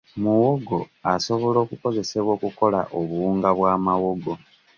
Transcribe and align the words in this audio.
Muwogo 0.21 0.79
asobola 1.13 1.57
okukozesebwa 1.65 2.31
okukola 2.37 2.79
obuwunga 2.99 3.49
bwa 3.57 3.73
mawogo. 3.85 4.33